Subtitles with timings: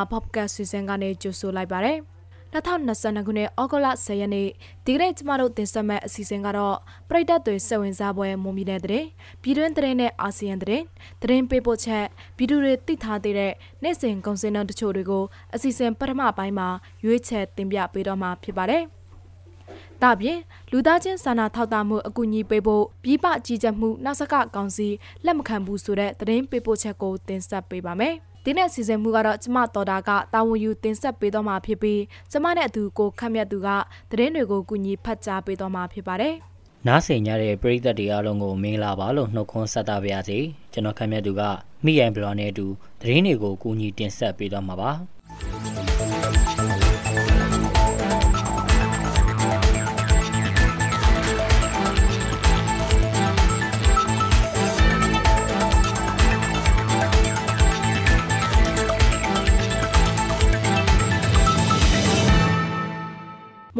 [0.00, 1.98] လန်းမြန်မာ podcast စီစဉ်ကနေကြိုဆိုလိုက်ပါတယ်။
[2.52, 4.48] 2022ခုနှစ်ဩဂုတ်လ10ရက်နေ့
[4.84, 6.76] ဒီကနေ့ကျမတို့တင်ဆက်မဲ့အစီအစဉ်ကတော့
[7.08, 9.04] ပြိတက်တွေစက်ဝင်စားပွဲမွန်ပြည်နယ်တဲ့
[9.42, 10.82] ပြည်တွင်းတဲ့နဲ့အာဆီယံတဲ့
[11.22, 12.04] သတင်းပေးပို့ချက်
[12.38, 13.52] ဗီဒီယိုတွေသိထားသေးတဲ့
[13.82, 15.24] နေ့စဉ်ကုန်စည်နှုန်းတချို့တွေကို
[15.54, 16.68] အစီအစဉ်ပထမပိုင်းမှာ
[17.04, 18.82] ရွေးချယ်တင်ပြပေးတော့မှာဖြစ်ပါတယ်။
[20.02, 20.38] ဒါပြင်
[20.70, 24.88] လူသားချင်းစာနာထောက်ထားမှုအကူအညီပေးဖို့ပြည်ပကြီးကြပ်မှုနောက်ဆက်ကကောင်စီ
[25.24, 33.68] လက်မခံဘူးဆိုတဲ့သတင်းပေးပို့ချက်ကိုတင်ဆက်ပေးပါမယ်။ ဒီနေ့စီစဉ်မှုကတော့ကျမတော်တာကတာဝန်ယူတင်ဆက်ပေးတော့မှာဖြစ်ပြီးကျမနဲ့အတူကိုခတ်မြတ်သူက
[34.10, 36.34] သတင်းတွေကိုကူညီဖတ်ကြားပေးတော့မှာဖြစ်ပါတယ်။
[36.86, 40.38] နားဆင်ကြတဲ့ပရိသတ်တွေအားလုံးကိုမင်္ဂလာပါလို့နှုတ်ခွန်းဆက်တာပါရစေ။
[40.72, 41.42] ကျွန်တော်ခတ်မြတ်သူက
[41.84, 42.66] မိရိုင်ဘလော်နဲ့အတူ
[43.00, 44.90] သတင်းတွေကိုကူညီတင်ဆက်ပေးတော့မှာပါ။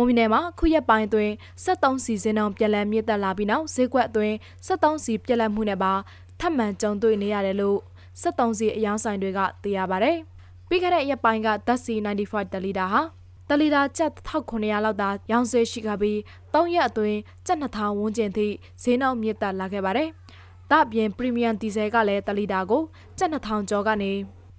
[0.00, 1.32] မွန်ပြည်နယ်မှာခုရက်ပိုင်းအတွင်း
[1.64, 4.34] 73စီစဉ်အောင်ပြည်လည်မြင့်တက်လာပြီးနောက်ဈေးကွက်အတွင်း
[4.66, 5.92] 73စီပြည်လည်မှုနဲ့ပါ
[6.40, 7.78] ထပ်မံကြုံတွေ့နေရတယ်လို့
[8.22, 10.12] 73စီအယောင်းဆိုင်တွေကသိရပါဗျ။
[10.68, 13.00] ပြီးခဲ့တဲ့ရက်ပိုင်းကဓာတ်စီ95တလီတာဟာ
[13.48, 16.18] တလီတာကျပ်1900လောက်သာရောင်းဈေးရှိခဲ့ပြီး
[16.52, 18.46] 3ရက်အတွင်းကျပ်2000ဝန်းကျင်ထိ
[18.82, 20.08] ဈေးနှုန်းမြင့်တက်လာခဲ့ပါတယ်။
[20.70, 22.82] ဒါ့အပြင်ပရီမီယံဒီဇယ်ကလည်းတလီတာကို
[23.18, 24.12] ကျပ်2000ကျော်ကနေ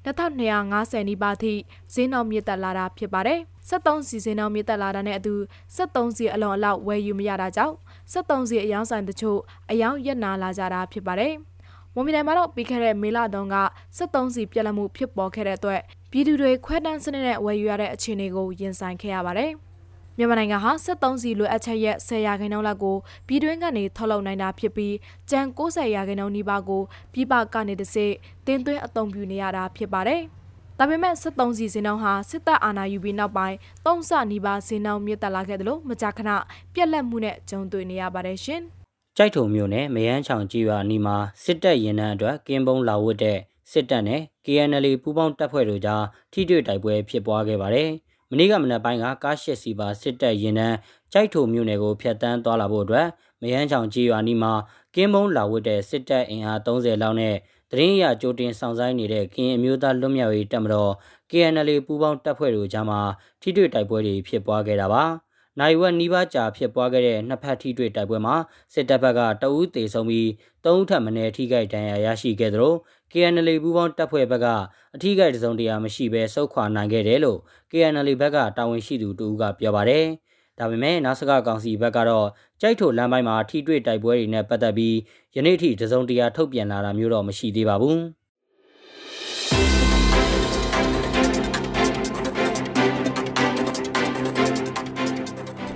[0.06, 1.54] 2250နီးပါးထိ
[1.94, 5.34] ဈေးနှုန်းမြင့်တက်လာတာဖြစ်ပါတယ်။ 73စီစဉ်အောင်မြင့်တက်လာတာနဲ့အတူ
[5.76, 7.76] 73စီအလွန်အလောက်ဝယ်ယူမရတာကြောင့်
[8.14, 9.40] 73စီအယောင်းဆိုင်တချို့
[9.72, 11.34] အယောင်းရက်နာလာကြတာဖြစ်ပါတယ်။
[11.94, 13.58] မွန်ပြည်နယ်မှာတော့ပြီးခဲ့တဲ့မေလတုန်းက
[13.98, 15.82] 73စီပြက်လက်မှုဖြစ်ပေါ်ခဲ့တဲ့အတွက်
[16.12, 19.52] ပြည်သူတွေခွဲတန်းစနစ်နဲ့ဝယ်ယူရတဲ့အခြေအနေကိုရင်ဆိုင်ခဲ့ရပါတယ်။
[20.18, 22.98] မြန်မာနိုင်ငံဟာ73စီလိုအပ်ချက်ရဲ့10ရာခိုင်နှုန်းလောက်ကို
[23.28, 24.96] ပြည်တွင်းကနေထုတ်လုပ်နိုင်တာဖြစ်ပြီး
[25.30, 26.82] ကျန်90ရာခိုင်နှုန်းနီးပါးကို
[27.14, 28.08] ပြည်ပကနေတစေ
[28.46, 30.22] တင်းသွင်းအသုံးပြုနေရတာဖြစ်ပါတယ်။
[30.84, 36.30] ဒါပေမဲ့73စီစင်နှောင်းဟာစစ်တပ်အာဏာယူပြီးနောက်ပိုင်းသုံးဆနီးပါးစင်နှောင်းမြင့်တက်လာခဲ့တယ်လို့မကြာခဏ
[36.74, 38.62] ပြက်လက်မှုနဲ့ကြုံတွေ့နေရပါတယ်ရှင်။
[39.18, 43.38] ကြိုက်ထုံမျိုးနဲ့မယန်းချောင်ကြီးရွာနီမှာစစ်တပ်ရင်နှန်းအတွက်ကင်းပုံးလာဝတ်တဲ့
[43.72, 46.04] စစ်တပ်နဲ့ KNL ပူးပေါင်းတပ်ဖွဲ့တို့ကြား
[46.34, 47.90] ထိတွေ့တိုက်ပွဲဖြစ်ပွားခဲ့ပါတယ်။
[48.30, 50.78] မနေ့ကမနက်ပိုင်းကကားရှစ်စီပါစစ်တပ်ရင်နှန်း
[51.14, 53.08] ကြိုက်ထုံမျိုးနယ်ကိုဖျက်ဆီးသွားလာဖို့အတွက်
[53.42, 54.54] မယန်းချောင်ကြီးရွာနီမှာ
[54.96, 57.36] ကင်းပုံးလာဝတ်တဲ့စစ်တပ်အင်အား30လောက်နဲ့
[57.72, 60.92] တရင်ရကြိုတင်ဆောင်ဆိုင်နေတဲ့ကရင်အမျိုးသားလွတ်မြောက်ရေးတပ်မတော်
[61.32, 63.00] KNL ပူးပေါင်းတပ်ဖွဲ့တို့ကြားမှာ
[63.42, 65.04] ထိတွေ့တိုက်ပွဲတွေဖြစ်ပွားခဲ့တာပါ။
[65.60, 68.36] နိုင်ဝက်နီးပါးကြာဖြစ်ပွားခဲ့တဲ့နှစ်ဖက်ထိတွေ့တိုက်ပွဲမှာ
[68.74, 70.30] စစ်တပ်ဘက်ကတအူးသေဆုံးပြီး
[70.66, 72.74] သုံးထပ်မံထိခိုက်ဒဏ်ရာရရှိခဲ့သလို
[73.12, 74.48] KNL ပူးပေါင်းတပ်ဖွဲ့ဘက်က
[74.96, 77.40] အထိခိုက်တစုံတရာမရှိဘဲဆုတ်ခွာနိုင်ခဲ့တယ်လို့
[77.72, 80.06] KNL ဘက်ကတာဝန်ရှိသူတူကပြောပါတယ်။
[80.62, 82.28] ဒါပေမဲ့နာဆကကောင်စီဘက်ကတော့
[82.62, 84.96] ကြိုက်ထိုလမ်းပိုင်းမှာထိတွေ့တိုက်ပွဲတွေနဲ့ပတ်သက်ပြီး
[85.36, 88.00] ယနေ့ထိတစုံတရာထုတ်ပြန်လာတာမျိုးတော့မရှိသေးပါဘူး။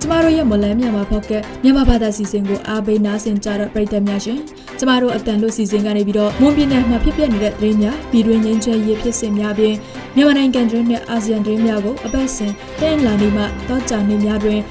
[0.02, 1.32] ကျမတို့ရဲ့မလန်းမြန်မာဖောက်က
[1.64, 4.40] မြန်မာဘာသာစီစဉ်ကိုအားပေးနားဆင်ကြတဲ့ပရိသတ်များရှင်
[4.80, 9.76] ကျမတို့အတန်လို့စီစဉ်ကနေပြီးတော့မွန်ပြည်နယ်မှာဖြစ်ပျက်နေတဲ့သတင်းများပြည်တွင်းငင်းချဲရေးဖြစ်စဉ်များပြင်
[10.16, 14.62] မြန်မာနိုင်ငံတွင်းနဲ့အာဆီယံတွင်းများကိုအပတ်စဉ်တင်လာနေမှတောကြနေများတွင်ည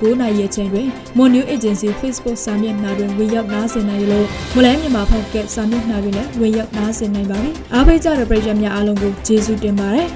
[0.00, 0.86] 9:00နာရီအချိန်တွင်
[1.16, 4.26] Mon New Agency Facebook စာမျက်နှာတွင်ဝင်ရောက်နားဆင်နိုင်လို့
[4.56, 10.08] မလဲမြန်မာဖောက်ကစာမျက်နှာတွင်လည်းဝင်ရောက်နားဆင်နိုင်ပါပြီအားပေးကြတဲ့ပရိသတ်များအားလုံးကိုကျေးဇူးတင်ပါတယ်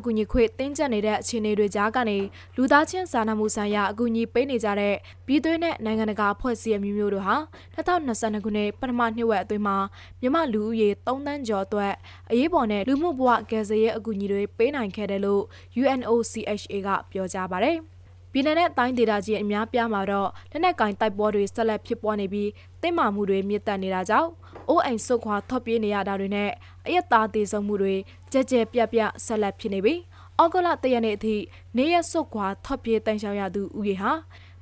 [0.00, 2.18] အကူအညီခွေတင်းကျပ်နေတဲ့အခြေအနေတွေကြားကနေ
[2.56, 4.94] လူသားချင်းစာနာမှုဆိုင်ရာအကူအညီပေးနေကြတဲ့
[5.26, 7.36] ပြည်သွင်းတဲ့နိုင်ငံတကာအဖွဲ့အစည်းအမျိုးမျိုးတို့ဟာ
[7.76, 9.76] 2022ခုနှစ်ပထမနှစ်ဝက်အတွင်းမှာ
[10.20, 11.92] မြန်မာလူဦးရေ3သန်းကျော်အတွက်
[12.30, 15.42] အရေးပေါ်နဲ့လူမှုဘဝကယ်ဆယ်ရေးအကူအညီတွေပေးနိုင်ခဲ့တယ်လို့
[15.82, 17.78] UNOCHA ကပြောကြားပါတယ်။
[18.32, 22.50] ပြည်내နဲ့တိုင်းဒေသကြီးအများပြားမှာတော့လက်နက်ကင်တိုက်ပွဲတွေဆက်လက်ဖြစ်ပွားနေပြီး
[22.82, 24.30] တင်းမာမှုတွေမြင့်တက်နေတာကြောင့်
[24.68, 26.50] အိုးအိမ်ဆုတ်ခွာထွက်ပြေးနေရတာတွေနဲ့
[26.86, 27.94] အယက်သားသေးဆုံးမှုတွေ
[28.32, 29.98] ကြဲကြဲပြက်ပြက်ဆက်လက်ဖြစ်နေပြီး
[30.40, 31.36] ဩဂုတ်လတရက်နေ့အထိ
[31.76, 34.12] နေရက်ဆုတ်ခွာထွက်ပြေးတန်ရှောင်ရသူဦးရေဟာ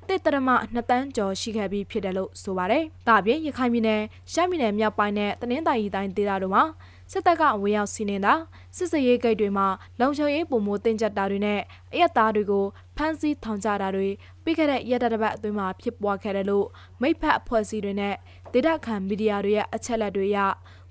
[0.07, 4.01] တစ်တရမ2တန်းကျော်ရှိခဲ့ပြီးဖြစ်တယ်လို့ဆိုပါတယ်။ဒါပြင်ရခိုင်ပြည်နယ်
[4.31, 6.63] ရှမ်းပြည်နယ်မြောက်ပိုင်းနဲ့တနင်္သာရီတိုင်းဒေသတို့မှာ
[7.11, 8.33] စစ်တပ်ကဝင်ရောက်စီးနင်းတာ
[8.75, 9.67] စစ်စရေးဂိတ်တွေမှာ
[9.99, 11.59] လုံခြုံရေးပုံမိုးတင်ကြပ်တာတွေနဲ့
[11.93, 12.65] အရက်သားတွေကို
[12.97, 14.07] ဖမ်းဆီးထောင်ချတာတွေ
[14.43, 16.65] ပြီးခဲ့တဲ့ရက်တပတ်အတွင်းမှာဖြစ်ပွားခဲ့တယ်လို့
[17.01, 18.15] မိဖက်အဖွဲ့အစည်းတွေနဲ့
[18.53, 20.39] ဒေတာခံမီဒီယာတွေရဲ့အချက်လက်တွေအရ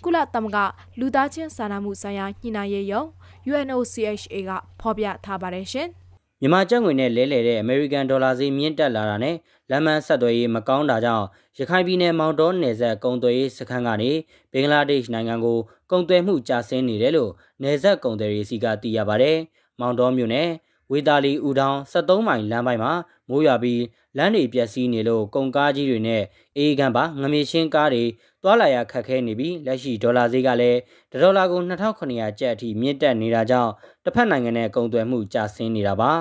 [0.05, 0.59] ကုလသမဂ္ဂ
[1.01, 3.03] လူသားချင်းစာနာမှုဆိုင်ရာညှိနှိုင်းရေးယုံ
[3.51, 4.51] UNOCHA က
[4.81, 5.89] ဖော်ပြထားပါတယ်ရှင်။
[6.41, 9.37] မြန်မာကျပ်ငွေနဲ့လဲလှယ်တဲ့အမေရိကန်ဒေါ်လာဈေးမြင့်တက်လာတာနဲ့
[9.71, 11.27] လမ်းမဆက်သွယ်ရေးမကောင်းတာကြောင့်
[11.59, 14.11] ရခိုင်ပြည်နယ်မောင်တောနယ်စပ်ကုန်သွယ်ရေးစခန်းကနေ
[14.53, 15.59] ဘင်္ဂလားဒေ့ရှ်နိုင်ငံကို
[15.91, 17.31] ကုန်သွယ်မှုကျဆင်းနေတယ်လို့
[17.63, 19.33] နယ်စပ်ကုန်သွယ်ရေးစီကသိရပါဗျ။
[19.81, 20.49] မောင်တောမြို့နယ်
[20.91, 22.93] ဝေတာလီဦးတောင်73မိုင်လမ်းပိုင်းမှာ
[23.29, 23.83] မိုးရွာပြီး
[24.17, 26.23] လမ်းတွေပျက်စီးနေလို့ကုန်ကားကြီးတွေနဲ့
[26.57, 28.05] အေးကန်းပါငမေရှင်းကားတွေ
[28.49, 30.79] တွာလာရခက်ခဲနေပြီးလက်ရှိဒေါ်လာဈေးကလည်း
[31.13, 33.73] ဒေါ်လာကို2900ကျပ်အထိမြင့်တက်နေတာကြောင့်
[34.05, 36.13] တစ်ဖက်နိုင်ငံနဲ့ကုန်သွယ်မှုကျဆင်းနေတာပါ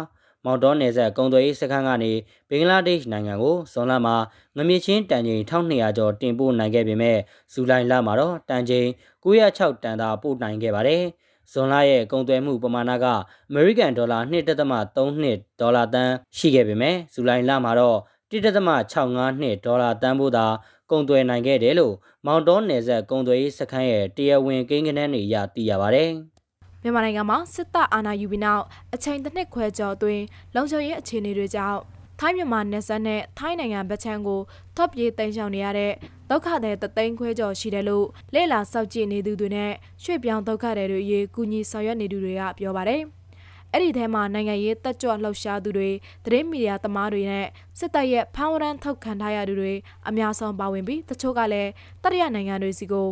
[0.46, 2.12] မောင်တောနယ်စပ်ကုန်သွယ်ရေးစခန်းကနေ
[2.50, 4.16] ဘင်္ဂလားဒေ့ရှ်နိုင်ငံကိုဇွန်လမှာ
[4.58, 7.18] ငမြချင်းတန်ချိန်1200ကျော်တင်ပို့နိုင်ခဲ့ပေမဲ့
[7.54, 8.88] ဇူလိုင်လမှာတော့တန်ချိန်
[9.24, 11.04] 906တန်သာပို့နိုင်ခဲ့ပါတယ်။
[11.52, 13.06] ဇွန်လရဲ့ကုန်သွယ်မှုပမာဏက
[13.50, 17.98] အမေရိကန်ဒေါ်လာ1.32ဒေါ်လာတန်းရှိခဲ့ပေမဲ့ဇူလိုင်လမှာတော့
[18.32, 20.48] 1.65နှစ်ဒေါ်လာတန်းဖို့သာ
[20.92, 21.94] ကုန်သွယ်နိုင်ခဲ့တယ်လို့
[22.30, 26.06] မောင်တောနယ်စပ်ကုန်သွယ်ရေးစခန်းရဲ့တရားဝင်ကိန်းဂဏန်းတွေအရသိရပါဗျ။
[26.82, 28.64] မြန်မာနိုင်ငံမှာစစ်တပ်အာဏာယူပြီးနောက်
[28.94, 30.24] အချိန်တစ်နှစ်ခွဲကျော်အတွင်း
[30.56, 31.80] လုံခြုံရေးအခြေအနေတွေကြောင့်
[32.20, 34.42] ထိုင်းမြန်မာနယ်စပ်နဲ့ထိုင်းနိုင်ငံဗချမ်းကို
[34.76, 35.94] ထော့ပြေးတင်ဆောင်နေရတဲ့
[36.30, 39.72] ဒုက္ခသည်တသိန်းခွဲကျော်ရှိတယ်လို့လေ့လာစောင့်ကြည့်နေသူတွေနဲ့
[40.04, 43.02] ရွှေ့ပြောင်းဒုက္ခသည်တွေအရေးကူညီဆောင်ရွက်နေသူတွေကပြောပါတယ်။
[43.74, 45.90] အဲ့ဒီထဲမှာနိုင်ငံရေးတက်ကြွလှုပ်ရှားသူတွေ
[46.26, 47.48] သတင်းမီဒီယာသမားတွေနဲ့
[47.80, 49.74] စစ်တပ်ရဲ့ဖမ်းဝရမ်းထုတ်ခံထားရသူတွေ
[50.10, 51.70] အများဆုံးပါဝင်ပြီးတချို့ကလည်း
[52.04, 53.08] တရရနိုင်ငံတွေစီကို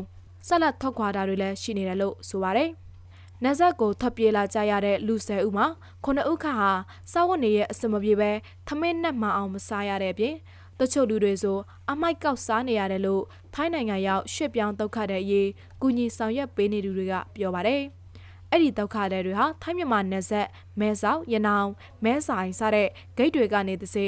[0.48, 2.70] ဆက်လက်ထုတ်ခွာတာတွေလည်းရှိနေတယ်လို့ဆိုပါတယ်။
[3.44, 5.68] နက်ဇက်ကိုထွက်ပြေးလာကြရတဲ့လူ၁၀ဦးမှာ
[6.04, 6.72] ခုနှစ်ဦးခန့်ဟာ
[7.12, 8.32] စာဝတ်နေရဲ့အစမပြေပဲ
[8.68, 10.36] ထမင်းနဲ့မအောင်မစားရတဲ့အပြင်
[10.80, 11.58] တချို့လူတွေဆို
[11.92, 13.24] အမိုက်ကောက်စားနေရတယ်လို့
[13.54, 15.50] ထိုင်းနိုင်ငံရောက်ရွှေ့ပြောင်းဒုက္ခတဲ့အရေး
[15.82, 17.82] ကူညီဆောင်ရွက်ပေးနေသူတွေကပြောပါတယ်။
[18.52, 20.48] အဲ့ဒီဒုက္ခတဲ့တွေဟာထိုင်းမြန်မာနယ်စပ်
[20.80, 21.70] မဲဆောက်ရနောင်
[22.04, 22.88] မဲဆိုင်စတဲ့
[23.18, 24.06] ဂိတ်တွေကနေတစ်စိ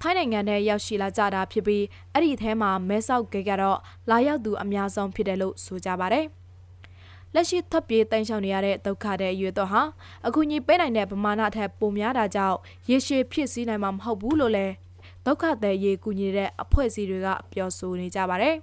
[0.00, 3.78] ထိုင်းနိုင်ငံထဲရောက်ရှိလာကြတာဖြစ်ပြီးအဲ့ဒီအဲမှာမဲဆောက်ဂိတ်ကတော့
[4.10, 6.26] လာရောက်သူအများဆုံးဖြစ်တယ်လို့ဆိုကြပါတယ်။
[7.34, 9.82] လက်ရှိထပ်ပြေးတိုင်ဆောင်နေရတဲ့ဒုက္ခတဲ့အရွယ်တော့ဟာ
[10.26, 12.58] အခုညပေးနိုင်တဲ့ပမာဏထက်ပိုများတာကြောင့်
[12.90, 14.74] ရေရှည်ဖြစ်စည်းနိုင်မှာမဟုတ်ဘူးလို့လည်း
[15.26, 18.54] ဒုက္ခတဲ့ရေကူညီတဲ့အဖွဲ့အစည်းတွေကပြောဆိုနေကြပါတယ်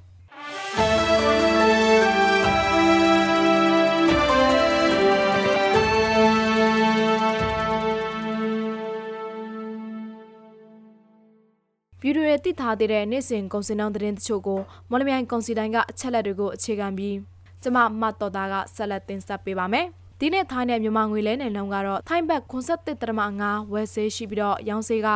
[12.06, 14.60] ပြည်သူတွေတည်ထားတဲ့နေ့စဉ်ကုန်စည်နှုန်းသတင်းတချို့ကို
[14.90, 17.16] မော်လမြိုင်ကုန်စည်တိုင်းကအချက်လက်တွေကိုအခြေခံပြီး
[17.62, 19.86] ကျမမတ်တော်သားကဆက်လက်တင်ဆက်ပေးပါမယ်။
[20.20, 25.10] ဒီနေ့ထိုင်းနဲ့မြန်မာငွေလဲနယ်လုံးကတော့ထိုင်းဘတ်83.5ဝယ်ဈေးရှိပြီးတော့ရောင်းဈေးက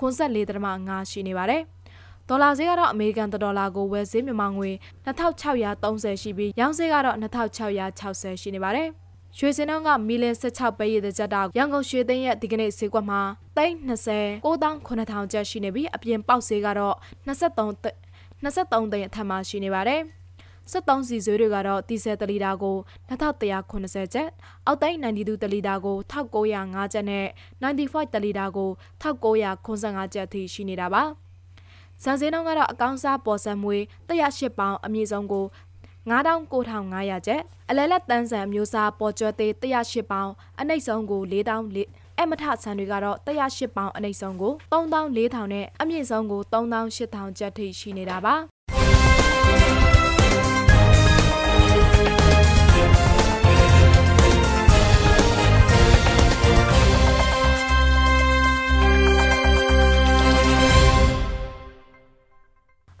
[0.00, 1.62] 84.5ရှိနေပါတယ်။
[2.28, 4.70] ဒေါ်လာဈေးကတော့အမေရိကန်ဒေါ်လာကိုဝယ်ဈေးမြန်မာငွေ
[5.06, 8.90] 2630ရှိပြီးရောင်းဈေးကတော့2660ရှိနေပါတယ်။
[9.38, 13.20] ရွှေစင်းနှုန်းကမီလ16ပဲရတဲ့ကြက်တာရန်ကုန်ရွှေသိန်းရဲ့ဒီကနေ့ဈေးကွက်မှာ
[13.56, 16.96] 320 9,9000ကျပ်ရှိနေပြီးအပြင်ပေါက်ဈေးကတော့
[17.26, 17.68] 23
[18.44, 20.02] 23သိန်းအထက်မှာရှိနေပါတယ်။
[20.72, 22.76] 73စီဆွေးတွေကတော့တီဆယ်တလီတာကို
[23.08, 24.28] 2180ကျပ်
[24.66, 27.26] အောက်တိုင်း92တလီတာကို1905ကျပ်နဲ့
[27.62, 28.70] 95တလီတာကို
[29.02, 31.02] 1985ကျပ်အထိရှိနေတာပါ
[32.02, 35.44] ဇန်စင်းတော့ကတော့အကောင့်စားပေါ်ဆက်မွေး108ပေါင်အမြင့်ဆုံးကို
[36.10, 40.30] 99,500ကျပ်အလဲလက်တန်းဆန်မျိုးစားပေါ်ကျော်သေး108ပေါင်
[40.60, 48.34] အနှိမ့်ဆုံးကို4,000အမထဆန်တွေကတော့108ပေါင်အနှိမ့်ဆုံးကို3400နဲ့အမြင့်ဆုံးကို3800ကျပ်ထိရှိနေတာပါ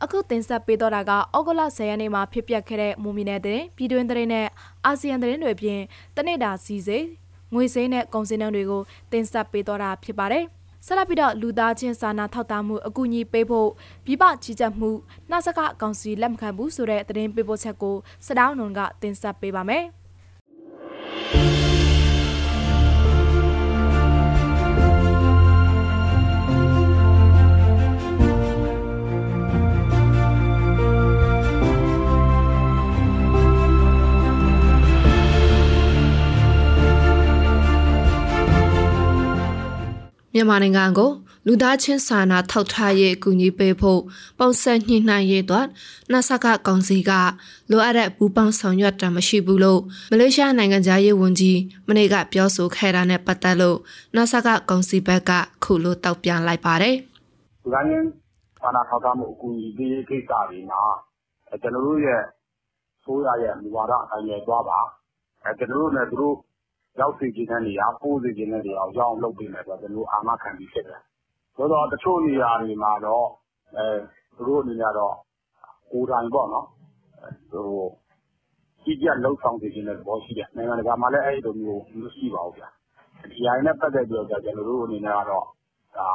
[0.04, 4.46] အခုတင်ဆက်ပေးတော့တာကဩဂုတ်လ10ရက်နေ့မှာဖြစ်ပျက်ခဲ့တဲ့မူမီနယ်တဲ့ပြည်တွင်းသတင်းနဲ့
[4.84, 5.80] အာဆီယံသတင်းတွေအပြင်
[6.16, 7.04] တနေ့တာစီစေး
[7.54, 8.82] ငွေစင်းနဲ့ကုန်စည်နှုန်းတွေကို
[9.12, 10.44] တင်ဆက်ပေးတော့တာဖြစ်ပါတယ်။
[10.86, 13.68] ဆက်လက်ပြီးတော့လူသားချင်းစာနာထောက်ထားမှုအကူအညီပေးဖို့
[14.04, 14.90] ပြည်ပကြီးကြပ်မှု
[15.30, 17.96] နှဆကအကောင်စီလက်မခံဘူးဆိုတဲ့သတင်းပေးပို့ချက်ကို
[18.26, 19.84] စတောင်းနွန်ကတင်ဆက်ပေးပါမယ်။
[40.36, 41.10] မြန်မာနိုင်ငံကို
[41.46, 44.00] လူသားချင်းစာနာထောက်ထားရေးအကူအညီပေးဖို့
[44.38, 45.66] ပုံစံညှိနှိုင်းရေးအတွက်
[46.10, 47.12] နှဆကကောင်စီက
[47.70, 53.78] လိုအပ်တဲ့ပူးပေါင်းဆောင်ရွက်တာမရှိဘူးလို့မလေးရှားနိုင်ငံသားရေးဝန်ကြီးမနေ့ကပြောဆိုခဲ့တာနဲ့ပတ်သက်လို့
[54.14, 55.30] နှဆကကောင်စီဘက်က
[55.64, 56.96] ခုလိုတောက်ပြန်လိုက်ပါတယ်။
[57.62, 58.06] လူသားချင်း
[58.60, 60.82] စာနာထောက်ထားမှုအကူအညီပေးရေးကိစ္စတွေမှာ
[61.62, 62.22] ကျွန်တော်တို့ရဲ့
[63.04, 64.78] ဆိုးရရဲ့မူဝါဒအတိုင်းပဲသွားပါ။
[65.44, 66.36] အဲကျွန်တော်တို့နဲ့သူတို့
[67.00, 71.00] ရောက်စေချင်တဲ့နေရာ၊ပို့စေချင်တဲ့နေရာကို ရောက်အောင်လုပ်ပေးမယ်ဆိုတာ ကျနော်တို့ အာမခံပြီးဖြစ်တယ်။
[71.56, 73.26] သို့သော် တချို့နေရာတွေမှာတော့
[74.36, 75.14] သူတို့အနေနဲ့ကတော့
[75.92, 76.66] ကိုယ်တိုင်ပေါ့နော်
[78.84, 82.64] ကြီးကြပ်လုပ်ဆောင်စေချင်တဲ့ သဘောရှိတယ်။နိုင်ငံတကာမှာလည်း အဲဒီလိုမျိုး မရှိပါဘူးဗျ
[83.30, 85.46] ဒီအရင်နဲ့ ပတ်သက်ပြီးတော့ ကျွန်တော်တို့အနေနဲ့ကတော့
[85.96, 86.10] ဒါ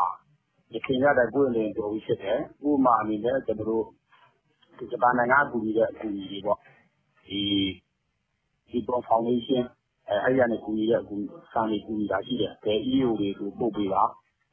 [0.73, 3.85] ရခိုင်ရတဲ့ကိုယ်လင်းတော်ပြီးဖြစ်တယ် ဥပမာအနေနဲ့ ကျွန်တော်တို့
[4.77, 6.57] ဒီဂျပန်နိုင်ငံအကူအညီတဲ့ အကူအညီတွေပေါ့
[7.27, 7.41] ဒီ
[8.69, 9.67] ဒီပေါ်ဖောင်ဒေးရှင်း
[10.09, 11.15] အဲအဲ့ရနဲ့ကူညီတဲ့အကူ
[11.53, 14.03] စာနေကူညီတာရှိတယ် ဘယ် EO တွေကို ပို့ပေးပါ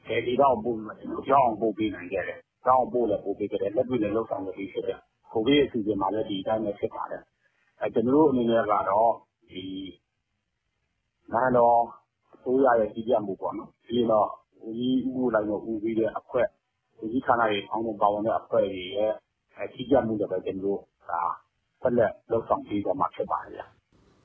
[0.06, 4.98] ဘယ်ဒီတော့ပို့မှကျွန်တော်ကြောင်းပို့ပေးနိုင်ကြတယ်ကြောင်းပို့လည်း ပို့ပေးကြတယ် လက်တွေ့လည်းလောက်ဆောင်လို့ပြီးဖြစ်တယ်
[5.32, 7.22] ကိုဗစ်အစီအစဉ်မှာလည်း ဒီအတိုင်းပဲ ဖြစ်ပါတယ်
[7.80, 9.12] အဲကျွန်တော်တို့အနေနဲ့ကတော့
[9.50, 9.64] ဒီ
[11.32, 11.78] နိုင်ငံတော်
[12.34, 14.28] အစိုးရရဲ့ ကြီးကြပ်မှုပေါ့နော် ပြီးတော့
[14.66, 16.46] ဦးကြီးဦးလိုက်တော့ဦးပြီးတဲ့အဖွဲ့
[17.02, 19.12] ဦးကြီးဌာနတွေအောင်းတော့ပါဝင်တဲ့အဖွဲ့တွေရဲ့
[19.72, 21.22] ကြီးကြပ်မှုတွေပဲ ကျွန်တော်တို့ဒါ
[21.80, 23.75] ဆက်လက်လှုပ်ဆောင်ပြီးတော့မှဖြစ်ပါတယ်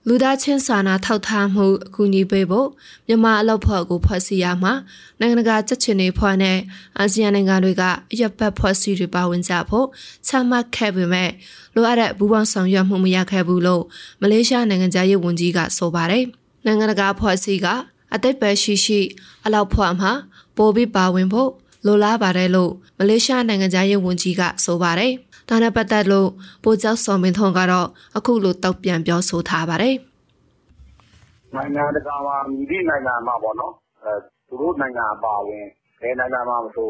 [0.08, 2.67] လူသားချင်းစာနာထောက်ထားမှုအကူအညီပေးဖို့
[3.08, 4.74] မြန်မာအလုပ်ဖွဲ့ကိုဖွဲ့စည်းရမှာ
[5.20, 6.58] နိုင်ငံတကာကြက်ချင်တွေဖွဲ့နဲ့
[6.98, 9.88] အာဆီယံနိုင်ငံတွေကအရက်ဘတ်ဖွဲ့စည်းတွေပါဝင်ကြဖို့
[10.27, 11.29] ချမှတ်ခဲ့ပေမဲ့
[11.75, 13.84] လိုအပ်တဲ့ဘူပေါင်းဆောင်ရွက်မှုမရခဲ့ဘူးလို့
[14.22, 16.25] မလေးရှားနိုင်ငံသားရေးဝန်ကြီးကဆိုပါတယ်
[16.65, 17.67] နိုင်ငံတကာဖွဲ့စည်းက
[18.13, 19.00] အသိပယ်ရှိရှိ
[19.46, 20.12] အလောက်ဖွဲ့မှာ
[20.58, 21.50] ပိုပြီးပါဝင်ဖို့
[21.86, 25.13] လိုလားပါတယ်လို့မလေးရှားနိုင်ငံသားရေးဝန်ကြီးကဆိုပါတယ်။
[25.51, 26.29] ဒါနဲ့ပတ်သက်လို့
[26.63, 29.96] ဗိုလ်ချုပ်စောမင်းထွန်းကတော့အခုလိုတောက်ပြန်ပြောဆိုထားပါတယ်။
[31.55, 34.13] နိုင်ငံတကာမှာမြည်သည့်နိုင်ငံမှာပေါ့နော်အဲ
[34.48, 35.65] သူတို့နိုင်ငံအပါဝင်
[36.01, 36.89] ဘယ်နိုင်ငံမှာမဆို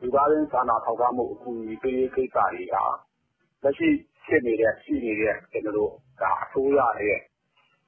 [0.00, 2.76] လူသားချင်းစာနာထောက်ထားမှုအကူအညီပေးရေးကိစ္စတွေက
[3.62, 3.88] လက်ရှိ
[4.24, 7.20] ဖြစ်နေတဲ့ရှိနေတဲ့ကျွန်တော်တို့ဒါအစိုးရရဲ့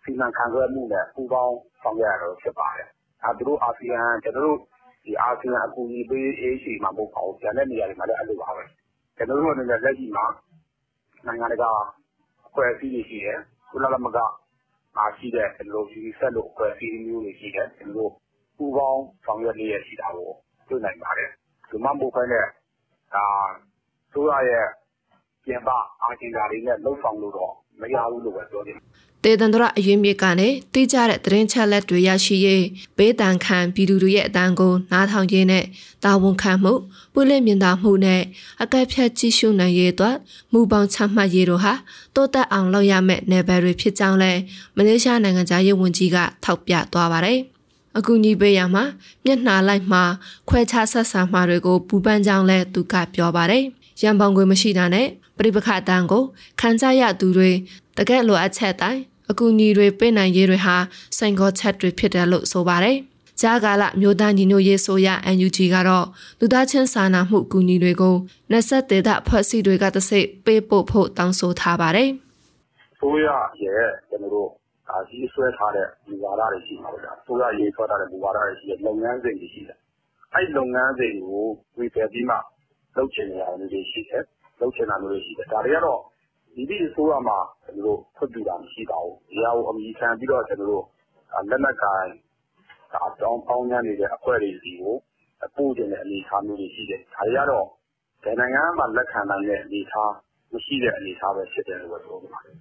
[0.03, 2.89] စီမံခန့်ခွဲမှုနဲ့ပူးပေါင်းဆောင်ရွက်ရတော့ဖြစ်ပါတယ်။
[3.25, 4.59] အဲသူတို့အာဆီယံကျွန်တော်တို့
[5.05, 8.65] ဒီအာဆီယံအကူအညီပေးရေးရှိမှာမဟုတ်ပါဘူး။ကျန်တဲ့နေရာတွေမှာလည်းအဲ့လိုပါပဲ။
[9.19, 10.27] ကျနော်တို့အနေနဲ့ လက်ရှိမှာ
[11.27, 11.71] နိုင်ငံတကာ
[12.47, 13.39] အဖွဲ့အစည်းတွေရှိတယ်။
[13.71, 14.19] ကုလသမဂ္ဂ
[14.97, 15.49] မှာရှိတဲ့
[15.79, 18.13] UNICEF လို အဖွဲ့အစည်းမျိုးတွေရှိတယ်။ကျနော်တို့
[18.57, 20.31] ပူးပေါင်းဆောင်ရွက်လျက်ရှိတာကို
[20.69, 21.31] တွေ့နိုင်ပါတယ်။
[21.71, 22.47] ဒီမှ မဟုတ်ဘဲနဲ့
[23.15, 23.19] အ
[24.13, 24.67] စိုးရရဲ့
[25.45, 25.69] ပြင်ပ
[26.03, 28.89] အာဂျင်ဒါတွေနဲ့ လုပ်ဆောင်လို့တော့ မရဘူးလို့ပဲပြောချင်တယ်
[29.25, 32.65] တေတန္တရအရေးမြစ်ကနေတိကျတဲ့သတင်းချက်လက်တွေရရှိရေး
[32.97, 35.65] ဘေးတန်ခံပြည်သူတွေရဲ့အတန်းကိုနားထောင်ရင်းနဲ့
[36.05, 36.73] တာဝန်ခံမှု
[37.15, 38.23] ပွင့်လင်းမြင်သာမှုနဲ့
[38.63, 40.17] အကက်ဖြတ်ကြည့်ရှုနိုင်ရေးအတွက်
[40.53, 41.75] မူပေါင်းချမှတ်ရေးတို့ဟာ
[42.15, 44.33] တိုးတက်အောင်လုပ်ရမယ့်နယ်ပယ်တွေဖြစ်ကြောင်းလဲ
[44.77, 47.39] မလေးရှားနိုင်ငံသားရေးဝန်ကြီးကထောက်ပြသွားပါတယ်။
[47.99, 48.85] အကူအညီပေးရမှာ
[49.25, 50.03] မျက်နှာလိုက်မှာ
[50.49, 53.65] ခွဲခြားဆက်ဆံမှာတွေကိုပူပန်းကြောင်းလဲသူကပြောပါတယ်။
[54.03, 55.07] ရန်ပေါင်ခွေမရှိတာနဲ့
[55.39, 56.23] ပြိပခတန်းကို
[56.61, 57.51] ခံကြရသူတွေ
[57.97, 60.77] တကယ်လိုအပ်ချက်တိုင်းအကူအညီတွေပေးနိုင်ရေးတွေဟာ
[61.17, 62.97] စိန်ခေါ်ချက်တွေဖြစ်တယ်လို့ဆိုပါတယ်။
[63.41, 66.07] ကြာကာလမြို့သားညီညွတ်ရေးဆိုရ NUG ကတော့
[66.41, 68.15] လူသားချင်းစာနာမှုအကူအညီတွေကို
[68.51, 72.09] နှစ်ဆက်ဒေသဖွဲ့စည်းတွေကတစိပေးပို့ဖို့တောင်းဆိုထားပါတယ်။
[72.99, 73.29] ဆိုရ
[73.63, 74.49] ရဲ့ကျွန်တော်တို့
[74.89, 79.79] ဒါကြီးဆွဲထားတဲ့မူဝါဒတွေရှိမှာပေါ့ဗျာ။ဆိုရရေးဆွဲထားတဲ့မူဝါဒတွေရှိတဲ့လုပ်ငန်းစဉ်တွေရှိတယ်။
[80.35, 81.45] အဲ့လုပ်ငန်းစဉ်ကို
[81.79, 82.37] ဝေဖယ်ပြီးမှ
[82.97, 84.23] လုပ်ချင်နေရတယ်တွေရှိတယ်။
[84.61, 86.01] လုပ်ချင်တာမျိုးတွေရှိတယ်။ဒါတွေကတော့
[86.55, 87.35] မည်သည့်အစိုးရမှ
[87.65, 87.77] ခွင့်
[88.33, 90.51] ပြုတာ မရှိပါဘူး။ဒီဟာကို အမည်ခံပြီးတော့ လ
[91.55, 92.11] က်နက်ကိုင်
[93.23, 94.95] သောင်းကျန်းနေတဲ့ အဖွဲ့တွေဆီကို
[95.57, 97.67] ပို့ချင်တဲ့ အနေအထားမျိုးတွေ ရှိတယ်။ဒါတွေကတော့
[98.25, 100.13] ဘယ်နိုင်ငံကမှ လက်ခံနိုင်တဲ့ အနေအထား
[100.53, 102.57] မရှိတဲ့ အနေအထားပဲ ဖြစ်တယ်လို့ပဲပြောချင်ပါတယ်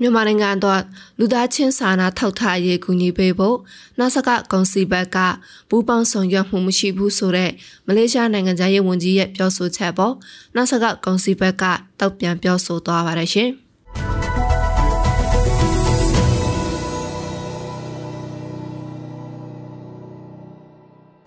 [0.00, 0.82] မြန်မာနိုင်ငံအတွက်
[1.18, 3.56] လူသားချင်းစာနာထောက်ထားရေးကူညီပေးဖို့
[3.98, 5.18] နောက်ဆက်ကကောင်စီဘက်က
[5.68, 7.50] ပူးပေါင်းဆောင်ရွက်မှုမရှိဘူးဆိုတဲ့
[7.86, 10.14] မလေးရှားနိုင်ငံသားရေးဝန်ကြီးရဲ့ပြောဆိုချက်ပေါ်
[10.54, 11.64] နောက်ဆက်ကကောင်စီဘက်က
[12.00, 13.50] တောက်ပြန်ပြောဆိုသွားပါတယ်ရှင်။